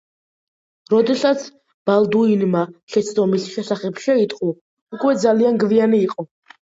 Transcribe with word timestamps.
როდესაც 0.93 1.43
ბალდუინმა 1.89 2.63
შეცდომის 2.93 3.45
შესახებ 3.57 4.01
შეიტყო 4.07 4.51
უკვე 4.97 5.15
ძალიან 5.29 5.61
გვიანი 5.67 6.01
იყო. 6.09 6.27